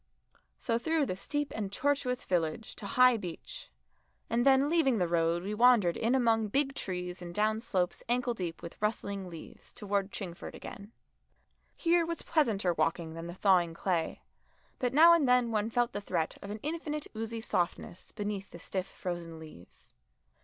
So 0.57 0.79
through 0.79 1.05
the 1.05 1.15
steep 1.15 1.51
and 1.55 1.71
tortuous 1.71 2.25
village 2.25 2.75
to 2.77 2.87
High 2.87 3.17
Beech, 3.17 3.69
and 4.31 4.43
then 4.47 4.67
leaving 4.67 4.97
the 4.97 5.07
road 5.07 5.43
we 5.43 5.53
wandered 5.53 5.95
in 5.95 6.15
among 6.15 6.47
big 6.47 6.73
trees 6.73 7.21
and 7.21 7.35
down 7.35 7.59
slopes 7.59 8.01
ankle 8.09 8.33
deep 8.33 8.63
with 8.63 8.81
rustling 8.81 9.29
leaves 9.29 9.71
towards 9.71 10.09
Chingford 10.09 10.55
again. 10.55 10.91
Here 11.75 12.03
was 12.03 12.23
pleasanter 12.23 12.73
walking 12.73 13.13
than 13.13 13.27
the 13.27 13.35
thawing 13.35 13.75
clay, 13.75 14.23
but 14.79 14.91
now 14.91 15.13
and 15.13 15.29
then 15.29 15.51
one 15.51 15.69
felt 15.69 15.93
the 15.93 16.01
threat 16.01 16.35
of 16.41 16.49
an 16.49 16.59
infinite 16.63 17.05
oozy 17.15 17.39
softness 17.39 18.11
beneath 18.11 18.49
the 18.49 18.57
stiff 18.57 18.87
frozen 18.87 19.37
leaves. 19.37 19.93